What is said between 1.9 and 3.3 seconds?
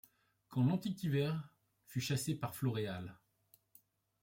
chassé par Floréal